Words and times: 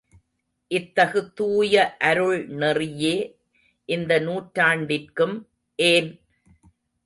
இத்தகு 0.71 1.21
தூய 1.33 1.75
அருள்நெறியே 1.99 3.15
இந்த 3.89 4.19
நூற்றாண்டிற்கும் 4.19 5.37
ஏன்? 5.79 6.11